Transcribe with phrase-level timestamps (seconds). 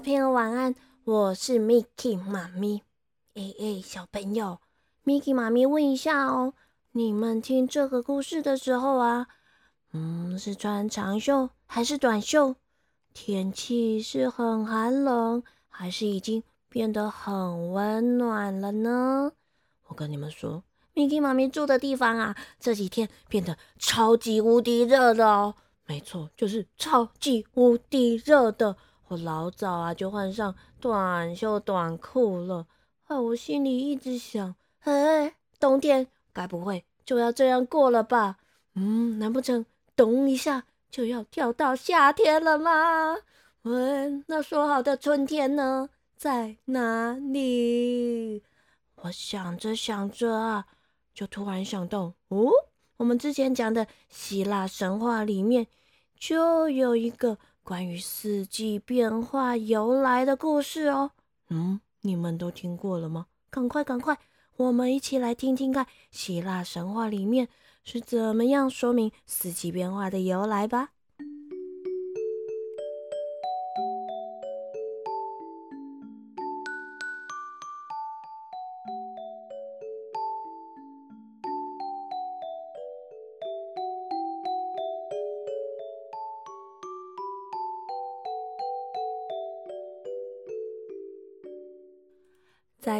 [0.00, 0.74] 小朋友晚安，
[1.04, 2.80] 我是 Mickey 妈咪。
[3.34, 4.58] 哎哎，小朋友
[5.04, 6.54] ，Mickey 妈咪问一下哦，
[6.92, 9.26] 你们听这个故事的时候啊，
[9.92, 12.56] 嗯，是穿长袖还是短袖？
[13.12, 19.32] 天气是很寒冷，还是已经变得很温暖了呢？
[19.88, 25.56] 我跟你们说，Mickey 妈咪住的地方啊，这几天变得超级无敌热的哦。
[25.84, 28.78] 没错，就是超级无敌热的。
[29.10, 32.64] 我老早啊就换上短袖短裤了。
[33.08, 38.36] 哎，我心里一直想，哎，冬天该不会就要这样过了吧？
[38.76, 43.16] 嗯，难不成咚一下就要跳到夏天了吗？
[43.62, 45.90] 喂，那说好的春天呢？
[46.16, 48.44] 在哪里？
[48.94, 50.66] 我想着想着啊，
[51.12, 52.48] 就突然想到，哦，
[52.98, 55.66] 我们之前讲的希腊神话里面。
[56.16, 57.38] 就有一个
[57.70, 61.12] 关于四季变化由来的故事哦。
[61.50, 63.26] 嗯，你们都听过了吗？
[63.48, 64.18] 赶快赶快，
[64.56, 67.46] 我们一起来听听看希腊神话里面
[67.84, 70.90] 是怎么样说明四季变化的由来吧。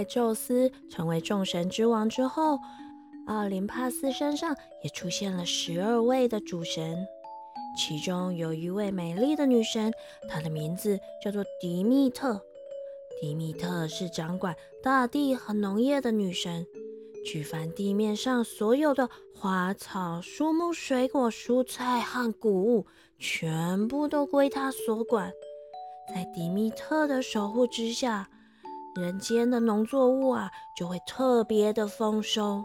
[0.00, 2.58] 在宙斯成为众神之王之后，
[3.26, 7.06] 奥林帕斯山上也出现了十二位的主神，
[7.76, 9.92] 其中有一位美丽的女神，
[10.26, 12.40] 她的名字叫做迪密特。
[13.20, 16.66] 迪密特是掌管大地和农业的女神，
[17.26, 22.86] 举凡地面上所有的花草、树木、水果、蔬菜和谷物，
[23.18, 25.30] 全部都归她所管。
[26.08, 28.30] 在迪密特的守护之下。
[29.00, 32.62] 人间的农作物啊，就会特别的丰收。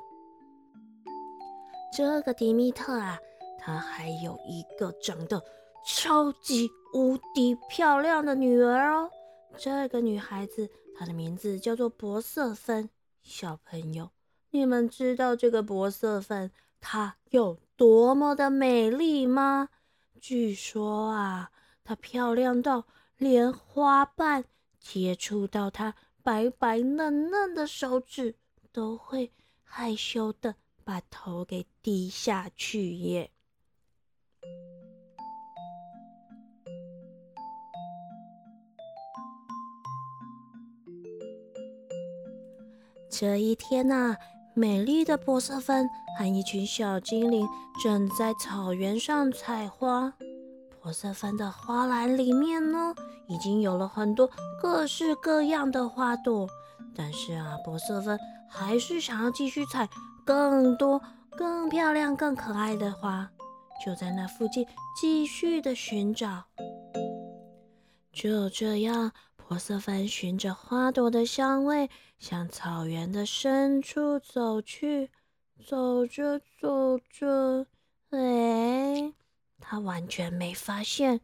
[1.95, 3.17] 这个迪密特啊，
[3.57, 5.41] 她还有一个长得
[5.87, 9.09] 超级无敌漂亮的女儿哦。
[9.57, 12.89] 这个女孩子，她的名字叫做博瑟芬。
[13.23, 14.11] 小朋友，
[14.51, 16.51] 你们知道这个博瑟芬
[16.81, 19.69] 她有多么的美丽吗？
[20.19, 21.49] 据说啊，
[21.85, 22.83] 她漂亮到
[23.15, 24.43] 连花瓣
[24.77, 25.95] 接触到她。
[26.25, 28.33] 白白嫩嫩的手指
[28.71, 29.31] 都会
[29.61, 33.29] 害羞的把头给低下去耶。
[43.07, 44.17] 这一天呐，
[44.55, 45.87] 美丽的波瑟芬
[46.17, 47.47] 和一群小精灵
[47.83, 50.11] 正在草原上采花。
[50.85, 52.93] 博瑟芬的花篮里面呢，
[53.27, 54.29] 已经有了很多
[54.61, 56.47] 各式各样的花朵，
[56.95, 59.89] 但是啊，博瑟芬还是想要继续采
[60.23, 61.01] 更多、
[61.31, 63.27] 更漂亮、更可爱的花，
[63.83, 64.63] 就在那附近
[64.95, 66.43] 继续的寻找。
[68.13, 75.09] 就这样，博瑟芬循着花朵的香味，向草原的深处走去。
[75.67, 77.65] 走着走着，
[78.11, 79.13] 哎。
[79.59, 81.21] 他完全没发现，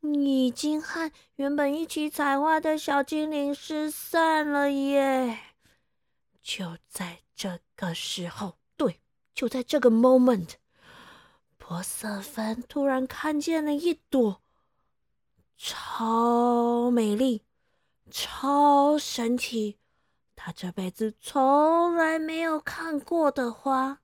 [0.00, 5.38] 已经和原本一起采花的小精灵失散了耶！
[6.42, 9.00] 就在这个时候，对，
[9.34, 10.50] 就在这个 moment，
[11.56, 14.42] 波瑟芬突然看见了一朵
[15.56, 17.42] 超美丽、
[18.10, 19.78] 超神奇，
[20.36, 24.00] 他这辈子从来没有看过的花。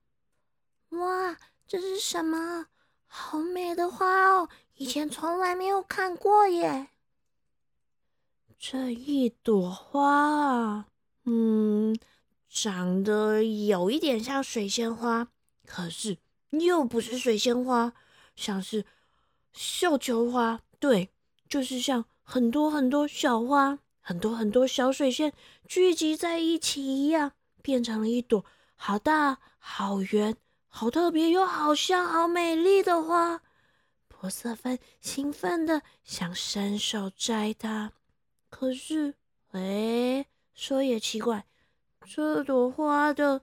[0.89, 2.65] 哇，这是什么？
[3.13, 6.87] 好美的花哦，以前从来没有看过耶。
[8.57, 10.87] 这一朵花啊，
[11.25, 11.93] 嗯，
[12.47, 15.27] 长得有一点像水仙花，
[15.65, 16.19] 可是
[16.51, 17.91] 又不是水仙花，
[18.37, 18.85] 像是
[19.51, 20.61] 绣球花。
[20.79, 21.09] 对，
[21.49, 25.33] 就是像很多很多小花，很多很多小水仙
[25.67, 28.45] 聚集在一起一样，变成了一朵
[28.77, 30.37] 好大好圆。
[30.73, 33.41] 好特别又好香、好美丽的花，
[34.07, 37.91] 波瑟芬兴奋的想伸手摘它，
[38.49, 39.13] 可是，
[39.51, 40.25] 哎，
[40.55, 41.45] 说也奇怪，
[42.05, 43.41] 这朵花的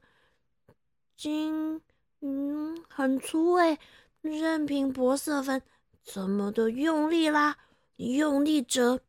[1.17, 1.83] 茎，
[2.21, 3.79] 嗯，很粗哎，
[4.23, 5.63] 任凭波瑟芬
[6.03, 7.59] 怎么的用力拉、
[7.97, 9.01] 用力折，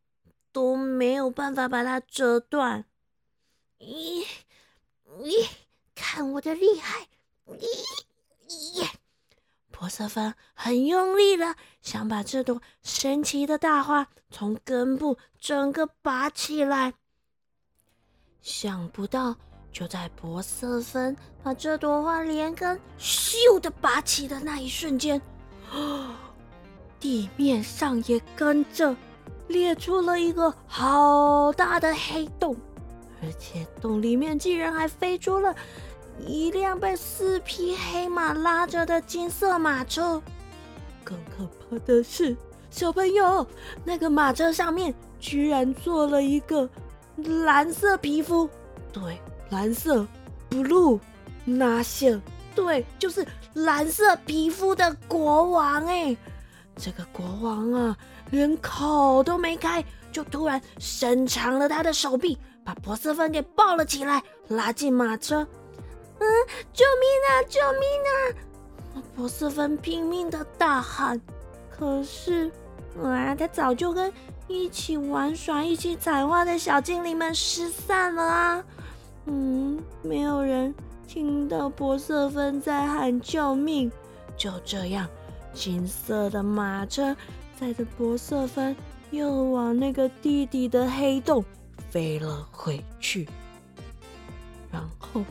[0.51, 2.86] 都没有办法把它折断。
[3.80, 4.27] 咦
[5.21, 5.50] 咦，
[5.95, 7.07] 看我的厉害！
[7.48, 7.66] 咦！
[8.75, 8.90] 耶！
[9.72, 16.94] 波瑟芬很用力的想把这朵神奇的大花从根部整个拔起来，
[18.42, 19.36] 想不到
[19.72, 25.22] 就在波瑟芬把这朵花连根咻的拔起的那一瞬间，
[27.00, 28.94] 地面上也跟着
[29.48, 32.54] 裂出了一个好大的黑洞，
[33.24, 35.56] 而且洞里面竟然还飞出了。
[36.25, 40.21] 一辆被四匹黑马拉着的金色马车，
[41.04, 42.36] 更可怕的是，
[42.69, 43.45] 小朋友，
[43.83, 46.69] 那个马车上面居然坐了一个
[47.45, 48.50] 蓝色皮肤，
[48.92, 49.19] 对，
[49.50, 50.06] 蓝色
[50.50, 51.00] ，blue，
[51.45, 52.19] 那些，
[52.54, 56.16] 对，就是蓝色皮肤的国王哎，
[56.75, 57.98] 这个国王啊，
[58.30, 65.48] 连口都没开，就突然伸长了他的手臂，把博瑟芬给抱了起来，拉进马车。
[66.19, 66.25] 嗯，
[66.74, 67.31] 救命啊！
[67.48, 69.04] 救命啊！
[69.16, 71.19] 博斯芬拼命的大喊，
[71.69, 72.51] 可是，
[73.01, 74.12] 啊，他早就跟
[74.48, 78.63] 一起玩耍、一起采花的小精灵们失散了啊！
[79.25, 80.74] 嗯，没有人
[81.07, 83.92] 听到博瑟芬在喊救命。
[84.36, 85.07] 就这样，
[85.54, 87.16] 金色的马车
[87.60, 88.75] 载着博瑟芬
[89.12, 91.44] 又往那个地底的黑洞
[91.89, 93.27] 飞了回去，
[94.71, 95.24] 然后。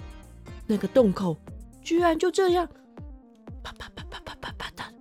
[0.69, 1.35] 那个洞口
[1.82, 2.69] 居然就这样
[3.62, 4.94] 啪啪啪啪啪啪啪的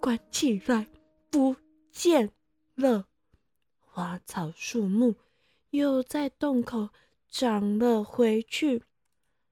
[0.00, 0.86] 关起来，
[1.30, 1.56] 不
[1.90, 2.30] 见
[2.76, 3.04] 了。
[3.80, 5.16] 花草树木
[5.70, 6.90] 又在洞口
[7.28, 8.84] 长了回去，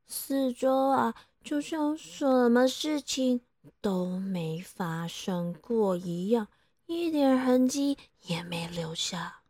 [0.06, 3.40] 四周啊，就像什么事情
[3.80, 6.46] 都没发生过一样，
[6.86, 9.42] 一点痕迹也没留下。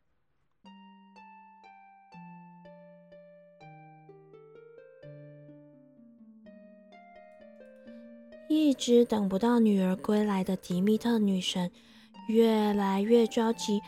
[8.48, 11.70] 一直等不到女儿归来的迪密特女神，
[12.28, 13.82] 越来越着急，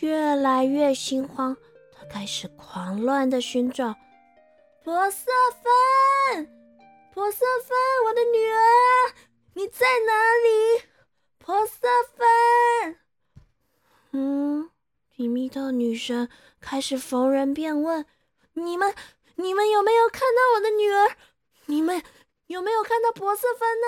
[0.00, 1.54] 越来越心慌。
[1.92, 3.94] 她开始狂乱的寻找
[4.82, 5.30] 珀瑟
[5.62, 6.48] 芬，
[7.12, 7.76] 珀瑟芬，
[8.06, 9.14] 我的女儿，
[9.52, 10.84] 你在哪里？
[11.38, 12.96] 珀瑟芬。
[14.12, 14.70] 嗯，
[15.14, 18.06] 迪密特女神开始逢人便问
[18.54, 18.94] ：“你们，
[19.34, 21.16] 你们有没有看到我的女儿？
[21.66, 22.02] 你们？”
[22.46, 23.86] 有没有看到珀瑟芬呢？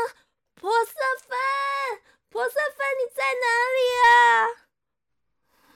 [0.54, 1.38] 珀瑟芬，
[2.28, 3.46] 珀瑟芬，你在哪
[3.76, 3.78] 里
[4.08, 4.10] 啊？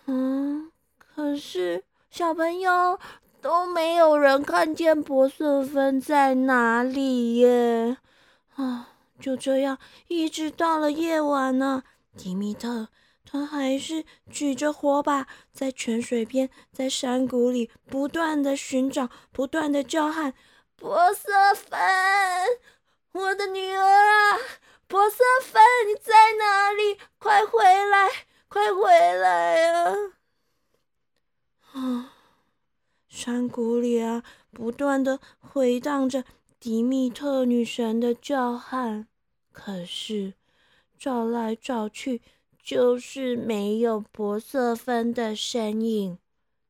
[0.06, 2.98] 嗯，可是小朋友
[3.40, 7.98] 都没有人看见珀瑟芬在哪里耶。
[8.56, 8.88] 啊，
[9.20, 11.84] 就这样，一直到了夜晚呢。
[12.18, 12.88] 迪米特
[13.24, 20.34] 他还是举着火把，在泉水边，在山谷里不断的寻找，不断的叫喊。
[20.76, 21.78] 珀瑟芬，
[23.12, 24.38] 我的女儿啊，
[24.88, 26.98] 珀瑟芬，你在哪里？
[27.18, 28.08] 快回来，
[28.48, 29.94] 快回来啊！
[31.72, 32.14] 啊，
[33.08, 36.24] 山谷里啊，不断的回荡着
[36.58, 39.06] 迪密特女神的叫喊，
[39.52, 40.32] 可是
[40.98, 42.22] 找来找去，
[42.62, 46.18] 就是没有珀瑟芬的身影。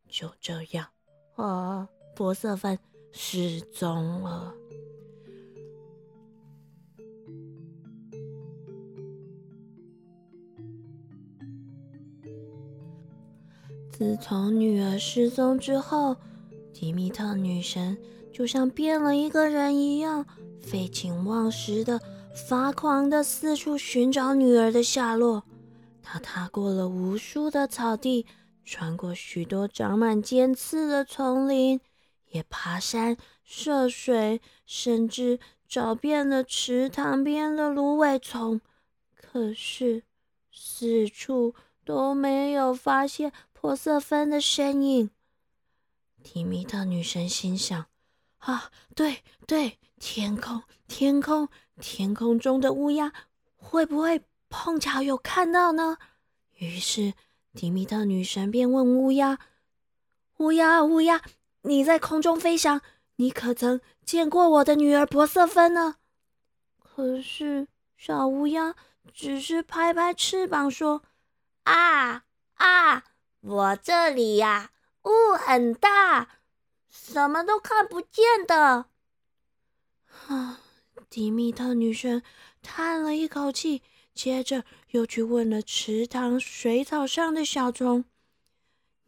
[0.08, 0.88] 就这样，
[1.36, 2.78] 啊，珀瑟芬。
[3.12, 4.61] 失踪了。
[14.02, 16.16] 自从女儿失踪之后，
[16.74, 17.96] 迪米特女神
[18.32, 20.26] 就像变了一个人一样，
[20.60, 22.00] 废寝忘食的、
[22.48, 25.44] 发狂的四处寻找女儿的下落。
[26.02, 28.26] 她踏过了无数的草地，
[28.64, 31.80] 穿过许多长满尖刺的丛林。
[32.26, 38.60] 也爬山涉水，甚至找遍了池塘边的芦苇丛，
[39.14, 40.02] 可是
[40.50, 41.54] 四处
[41.84, 43.32] 都没有发现
[43.62, 45.10] 珀瑟芬的身影。
[46.24, 47.86] 提米特女神心想
[48.38, 51.48] ：“啊，对对，天空，天空，
[51.80, 53.12] 天空中的乌鸦
[53.54, 55.96] 会不会碰巧有看到呢？”
[56.58, 57.14] 于是
[57.54, 59.38] 提米特女神便问乌鸦
[60.38, 61.22] ：“乌鸦，乌鸦。”
[61.62, 62.80] 你在空中飞翔，
[63.14, 65.98] 你可曾见过我的女儿珀瑟芬呢？
[66.80, 68.74] 可是小乌鸦
[69.14, 71.04] 只是拍拍翅膀说
[71.62, 73.04] ：“啊啊，
[73.42, 74.70] 我这里呀，
[75.04, 76.28] 雾很大，
[76.88, 78.86] 什么都看不见的。”
[80.26, 80.60] 啊，
[81.08, 82.22] 迪米特女神
[82.62, 83.82] 叹了一口气，
[84.14, 88.04] 接着又去问了池塘水草上的小虫：“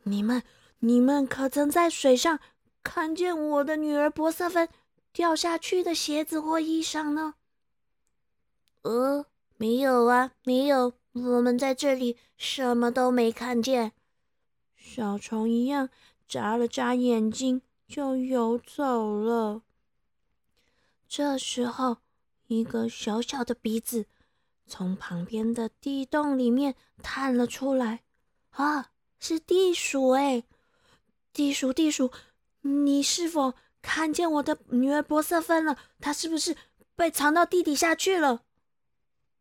[0.04, 0.42] 你们。”
[0.80, 2.40] 你们可曾在水上
[2.82, 4.68] 看见我的女儿博瑟芬
[5.14, 7.36] 掉下去的鞋子或衣裳呢？
[8.82, 9.24] 呃，
[9.56, 13.92] 没有啊，没有，我们在这里什么都没看见。
[14.94, 15.88] 小虫一样
[16.28, 19.62] 眨了眨眼睛，就游走了。
[21.08, 21.96] 这时候，
[22.46, 24.06] 一个小小的鼻子
[24.68, 28.04] 从旁边的地洞里面探了出来。
[28.50, 30.44] 啊，是地鼠哎！
[31.32, 32.12] 地鼠，地鼠，
[32.60, 35.76] 你是否看见我的女儿博瑟芬了？
[35.98, 36.56] 她是不是
[36.94, 38.42] 被藏到地底下去了？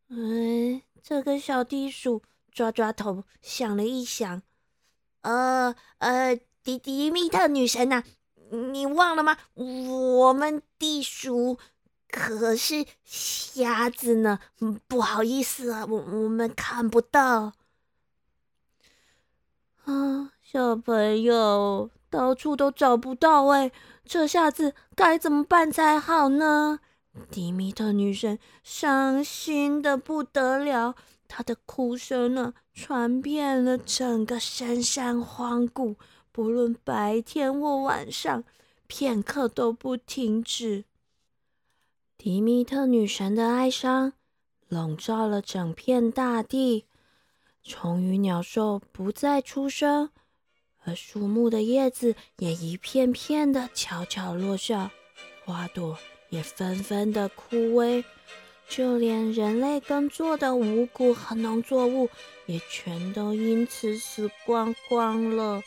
[0.08, 4.42] 嗯，这个小地鼠抓抓头，想了一想。
[5.24, 8.04] 呃呃，迪迪米特女神呐，
[8.72, 9.38] 你忘了吗？
[9.56, 11.58] 我们地鼠
[12.10, 14.40] 可是瞎子呢，
[14.88, 17.54] 不好意思啊，我我们看不到。
[19.86, 23.72] 啊，小朋友，到处都找不到哎，
[24.06, 26.80] 这下子该怎么办才好呢？
[27.30, 30.96] 迪米特女神伤心的不得了。
[31.36, 35.96] 他的哭声呢，传遍了整个深山荒谷，
[36.32, 38.44] 不论白天或晚上，
[38.86, 40.84] 片刻都不停止。
[42.20, 44.14] 迪米特女神的哀伤
[44.68, 46.86] 笼罩了整片大地，
[47.64, 50.12] 虫鱼鸟兽不再出声，
[50.84, 54.92] 而树木的叶子也一片片的悄悄落下，
[55.44, 55.98] 花朵
[56.30, 58.04] 也纷纷的枯萎。
[58.76, 62.10] 就连人类耕作的五谷和农作物
[62.48, 65.62] 也全都因此死光光了，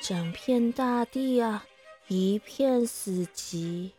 [0.00, 1.66] 整片大地啊，
[2.06, 3.90] 一片死寂。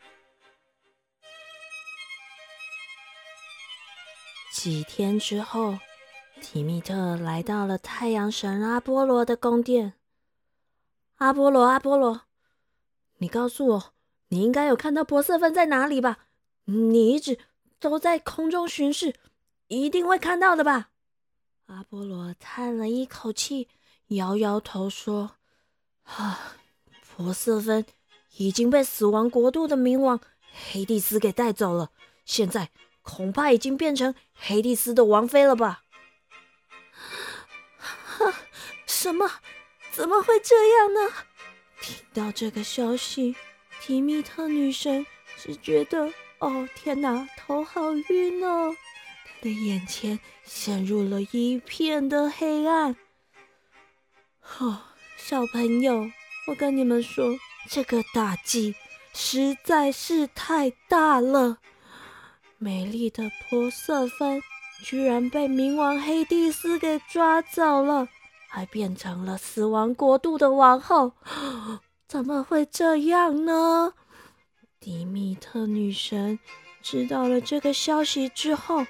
[4.54, 5.78] 几天之后，
[6.42, 9.96] 提米特来到了太阳神阿波罗的宫殿。
[11.18, 12.22] 阿波罗，阿波罗，
[13.18, 13.94] 你告诉我，
[14.30, 16.20] 你应该有看到波瑟芬在哪里吧？
[16.64, 17.38] 你一直。
[17.80, 19.14] 都在空中巡视，
[19.68, 20.90] 一定会看到的吧？
[21.68, 23.68] 阿波罗叹了一口气，
[24.08, 25.38] 摇摇头说
[26.04, 26.56] ：“啊，
[27.02, 27.86] 珀瑟芬
[28.38, 30.20] 已经被死亡国度的冥王
[30.72, 31.92] 黑帝斯给带走了，
[32.24, 32.70] 现在
[33.02, 35.84] 恐怕已经变成黑帝斯的王妃了吧？”
[37.78, 38.34] 哈，
[38.86, 39.30] 什么？
[39.92, 41.12] 怎么会这样呢？
[41.82, 43.36] 听到这个消息，
[43.82, 45.06] 提米特女神
[45.38, 46.14] 只觉得。
[46.40, 48.76] 哦天哪，头好晕哦！
[49.26, 52.96] 他的眼前陷入了一片的黑暗。
[54.60, 54.80] 哦，
[55.18, 56.10] 小朋友，
[56.48, 57.26] 我跟你们说，
[57.70, 58.76] 这个打击
[59.14, 61.58] 实在是太大了。
[62.60, 64.42] 美丽的珀瑟芬
[64.84, 68.08] 居然被冥王黑帝斯给抓走了，
[68.48, 71.14] 还变成了死亡国度的王后。
[72.08, 73.94] 怎么会这样呢？
[74.80, 76.40] 迪米特女神
[76.82, 78.86] 知道了这个消息之后，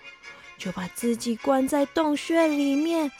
[0.57, 3.11] 就把自己关在洞穴里面，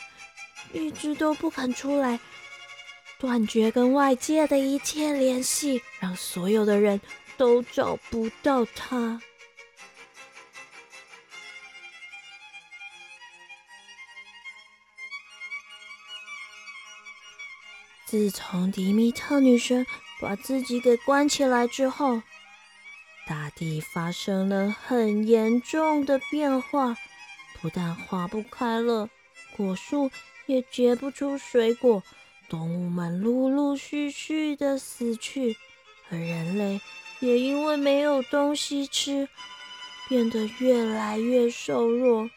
[0.74, 2.20] 一直都不肯出来，
[3.18, 7.00] 断绝跟外界的一切联系，让所有的人
[7.38, 9.22] 都找不到她。
[18.06, 19.86] 自从迪米特女神
[20.22, 22.22] 把自己给关起来之后，
[23.28, 26.96] 大地发生了很严重的变化，
[27.60, 29.10] 不但花不开了，
[29.56, 30.10] 果树
[30.46, 32.02] 也结不出水果，
[32.48, 35.58] 动物们陆陆续续的死去，
[36.10, 36.80] 而人类
[37.20, 39.28] 也因为没有东西吃，
[40.08, 42.30] 变得越来越瘦弱。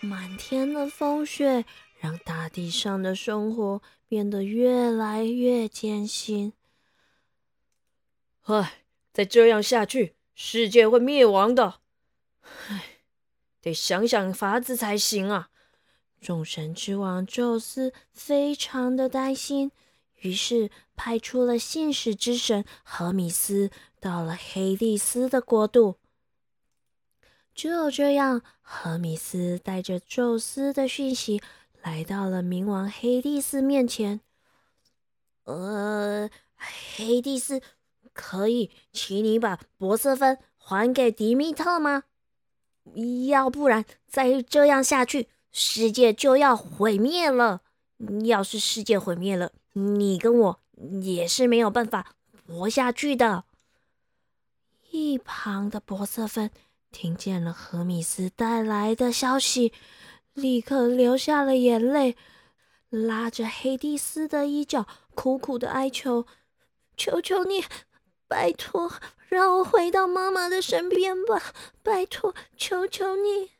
[0.00, 1.66] 满天的风雪
[2.00, 6.54] 让大地上的生活变得越来越艰辛。
[8.44, 8.83] 唉。
[9.14, 11.80] 再这样下去，世界会灭亡的。
[12.66, 12.82] 唉，
[13.60, 15.50] 得想想法子才行啊！
[16.20, 19.70] 众神之王宙斯非常的担心，
[20.16, 26.00] 于是派出了信使之神荷米斯到了黑帝斯的国度。
[27.54, 31.40] 就这样，荷米斯带着宙斯的讯息
[31.80, 34.20] 来到了冥王黑帝斯面前。
[35.44, 37.62] 呃，黑帝斯。
[38.14, 42.04] 可以，请你把博瑟芬还给迪米特吗？
[43.28, 47.62] 要不然再这样下去，世界就要毁灭了。
[48.24, 50.60] 要是世界毁灭了，你跟我
[51.02, 52.14] 也是没有办法
[52.46, 53.44] 活下去的。
[54.90, 56.50] 一旁的博瑟芬
[56.92, 59.72] 听见了荷米斯带来的消息，
[60.34, 62.16] 立刻流下了眼泪，
[62.90, 66.26] 拉着黑蒂斯的衣角，苦苦的哀求
[66.96, 67.64] ：“求求你！”
[68.34, 68.90] 拜托，
[69.28, 71.40] 让我回到妈妈的身边吧！
[71.84, 73.52] 拜托，求求你！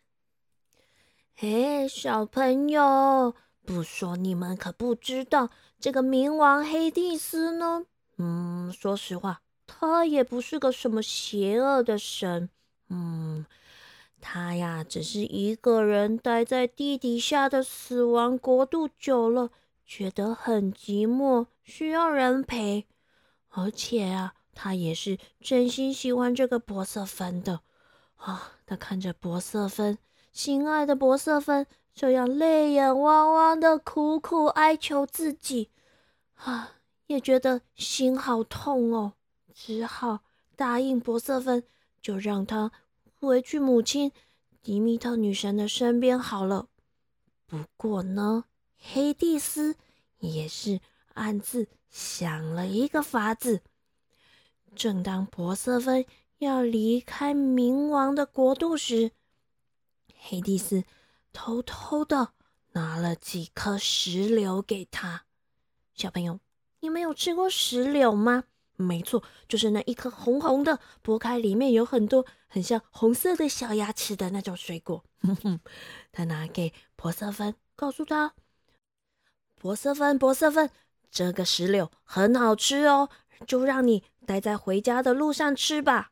[1.36, 7.86] 嘿，小朋友，不说你们可不知道，这个冥王黑帝斯呢，
[8.18, 12.50] 嗯，说实话，他也不是个什么邪恶的神，
[12.88, 13.46] 嗯，
[14.20, 19.50] 他呀，只是一个人待在地底下的死亡国度久了，
[19.86, 22.88] 觉得很寂寞，需要人陪，
[23.50, 27.60] 而且啊，他也是真心喜欢这个博瑟芬的
[28.16, 29.98] 啊，他看着博瑟芬。
[30.32, 35.70] 心爱的博瑟芬这样泪眼汪汪的苦苦哀求自己，
[36.34, 36.72] 啊，
[37.06, 39.12] 也觉得心好痛哦，
[39.52, 40.20] 只好
[40.56, 41.62] 答应博瑟芬，
[42.00, 42.72] 就让他
[43.20, 44.10] 回去母亲
[44.60, 46.66] 迪米特女神的身边好了。
[47.46, 48.44] 不过呢，
[48.76, 49.76] 黑蒂斯
[50.18, 50.80] 也是
[51.12, 53.60] 暗自想了一个法子。
[54.74, 56.04] 正当博瑟芬
[56.38, 59.12] 要离开冥王的国度时，
[60.18, 60.84] 黑蒂斯
[61.32, 62.32] 偷偷的
[62.72, 65.24] 拿了几颗石榴给他。
[65.94, 66.40] 小朋友，
[66.80, 68.44] 你们有吃过石榴吗？
[68.76, 75.04] 没错，就是那一颗红红的，剥开里面有很多很像红色的小牙齿的那种水果。
[75.22, 75.60] 哼哼
[76.10, 78.34] 他拿给博瑟芬，告诉他
[79.54, 80.68] ：“博瑟芬，博瑟芬，
[81.08, 83.08] 这个石榴很好吃哦，
[83.46, 86.10] 就让你待在回家的路上吃吧。”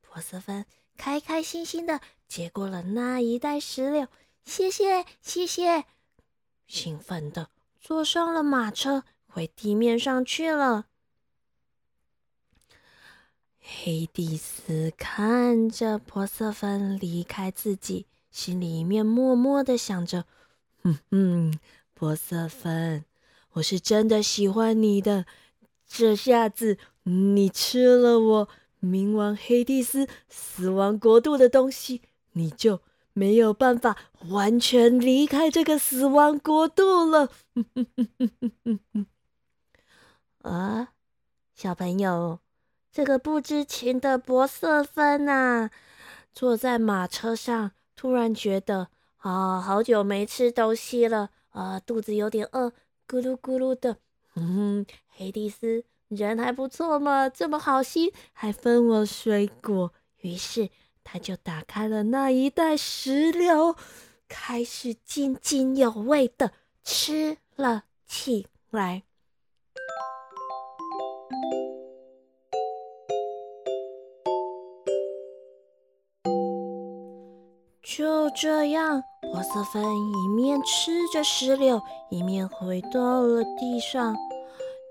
[0.00, 0.64] 博瑟芬
[0.96, 2.00] 开开心心的。
[2.28, 4.08] 接过了那一袋石榴，
[4.44, 5.84] 谢谢谢谢，
[6.66, 10.86] 兴奋的坐上了马车，回地面上去了。
[13.60, 20.24] 黑蒂斯看着波瑟芬离开自己，心里面默默的想着
[20.82, 21.60] ：“哼哼，
[21.94, 23.04] 波瑟芬，
[23.52, 25.26] 我是真的喜欢你的。
[25.88, 28.48] 这下子你吃了我
[28.82, 32.02] 冥王黑蒂斯死亡国度的东西。”
[32.36, 32.82] 你就
[33.14, 33.96] 没有办法
[34.28, 37.30] 完全离开这个死亡国度了。
[40.42, 40.88] 啊，
[41.54, 42.40] 小朋友，
[42.92, 45.70] 这个不知情的博瑟芬呐，
[46.34, 52.74] 坐在马车上，突然觉得啊，好久没吃东西了，啊，肚子有点饿，
[53.08, 53.96] 咕噜咕噜的。
[54.34, 54.84] 嗯，
[55.16, 59.92] 黑蒂斯人还不错嘛，这么好心，还分我水果。
[60.20, 60.68] 于是。
[61.08, 63.76] 他就打开了那一袋石榴，
[64.26, 66.50] 开始津津有味的
[66.82, 69.04] 吃了起来。
[77.84, 79.00] 就这样，
[79.32, 84.12] 波瑟芬一面吃着石榴，一面回到了地上。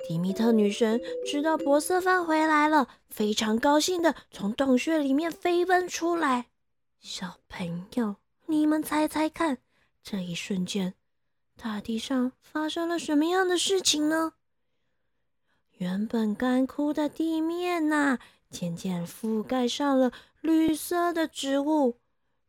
[0.07, 6.45] 迪米特女神知道博瑟芬回来了，非常高兴的从洞穴里面飞奔出来。
[6.99, 9.57] 小朋友，你们猜猜看，
[10.03, 10.93] 这一瞬间，
[11.59, 14.33] 大地上发生了什么样的事情呢？
[15.77, 18.19] 原本干枯的地面呐，
[18.51, 21.97] 渐渐覆盖上了绿色的植物，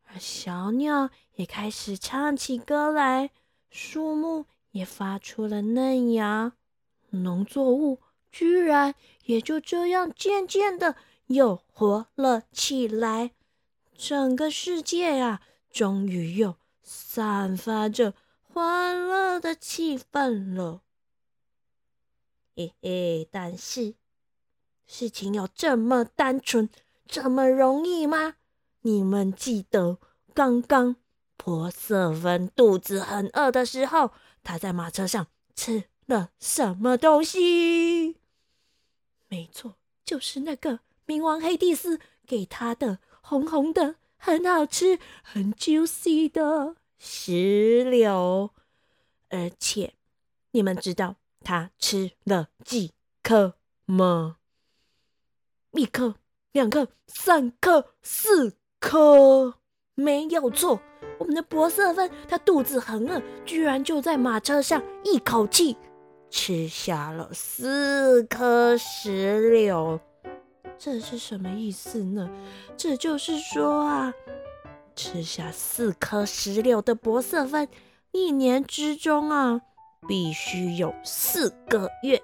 [0.04, 3.30] 而小鸟也开始唱起歌来，
[3.70, 6.52] 树木也发出了嫩芽。
[7.22, 8.00] 农作物
[8.30, 13.32] 居然也就这样渐渐的又活了起来，
[13.96, 20.82] 整个世界呀，终于又散发着欢乐的气氛了。
[22.54, 23.94] 嘿嘿，但是
[24.86, 26.70] 事情有这么单纯、
[27.06, 28.36] 这么容易吗？
[28.82, 29.98] 你们记得
[30.32, 30.96] 刚刚
[31.36, 34.12] 波瑟芬肚子很饿的时候，
[34.44, 35.84] 他在马车上吃。
[36.06, 38.16] 了什么东西？
[39.28, 48.50] 没错，就是那个冥王黑帝斯给他的红红的、很好吃、很 juicy 的石榴。
[49.28, 49.94] 而且，
[50.52, 52.92] 你们知道他吃了几
[53.22, 54.36] 颗吗？
[55.72, 56.14] 一颗、
[56.52, 59.58] 两颗、三颗、四颗，
[59.94, 60.80] 没有错。
[61.18, 65.76] 我们的博瑟芬，他肚子很饿，居然就在马车上一口气。
[66.38, 69.98] 吃下了四颗石榴，
[70.78, 72.30] 这是什么意思呢？
[72.76, 74.12] 这就是说啊，
[74.94, 77.66] 吃下四颗石榴的博瑟芬，
[78.12, 79.62] 一年之中啊，
[80.06, 82.22] 必须有四个月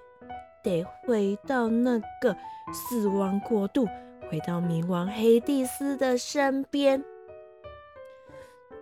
[0.62, 2.36] 得回到那个
[2.70, 3.88] 死亡国度，
[4.30, 7.02] 回到冥王黑帝斯的身边。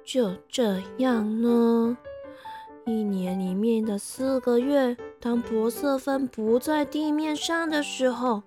[0.05, 1.97] 就这样呢。
[2.87, 8.43] 一年里面的四个月，当博瑟芬不在地面上的时候，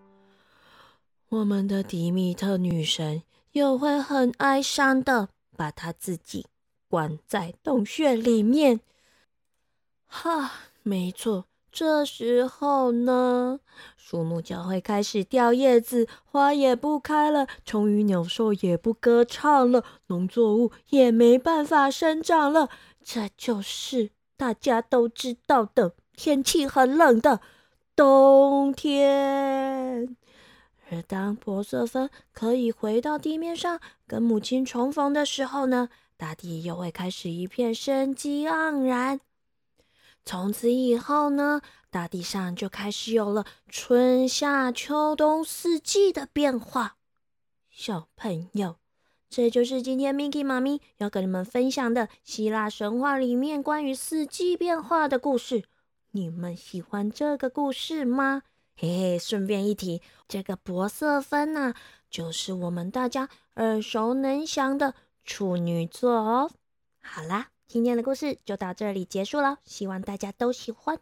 [1.30, 6.48] 我们的迪米特女神又会很哀伤的把她自己
[6.90, 8.80] 关在洞穴里面。
[10.08, 13.60] 哈，没错，这时候呢，
[13.96, 22.70] 树木就会开始掉叶子，花也不开了，虫鱼鸟兽也不歌唱了，农作物也没办法生长了。
[23.04, 27.40] 这就是大家都知道的天气很冷的
[27.96, 30.16] 冬天。
[30.90, 39.20] 而当珀瑟芬可以回到地面上跟母亲重逢的时候呢，大地又会开始一片生机盎然。
[40.26, 46.98] 从此以后呢，大地上就开始有了春夏秋冬四季的变化。
[47.70, 48.76] 小朋友，
[49.30, 55.64] 这就是今天 Miki 妈咪要跟你们分享的希腊神话里面关于四季变化的故事。
[56.16, 58.44] 你们喜欢这个故事吗？
[58.78, 61.74] 嘿嘿，顺便一提，这个博瑟芬呐，
[62.08, 66.52] 就是我们大家耳熟能详的处女座哦。
[67.02, 67.48] 好啦。
[67.68, 71.00] 今天的故事就到这里结束了，希望大家都喜欢。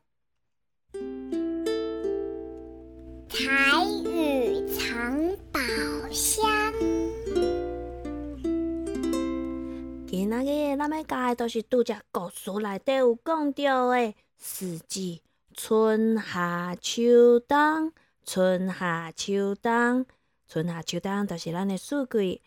[3.28, 5.60] 彩雨藏宝
[6.10, 6.45] 箱。
[10.08, 15.21] 今仔日咱要教的都是拄只故事内底有讲到的四季：
[15.54, 17.93] 春夏秋冬。
[18.25, 20.04] 春夏秋冬，
[20.47, 22.41] 春夏秋冬就是咱的四季。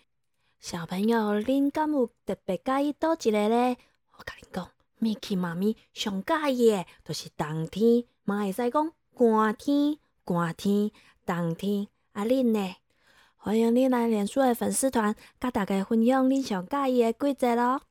[0.59, 3.77] 小朋友，恁敢有特别介意倒一个呢？
[4.19, 4.69] 我甲你讲
[5.01, 10.91] ，Miki 妈咪上介意诶，就是冬天，嘛会使讲寒天、寒天、
[11.25, 11.87] 冬天。
[12.13, 12.75] 啊，恁呢？
[13.37, 17.83] 欢迎恁来脸书诶粉丝团，甲大家分享恁上介意诶季节咯。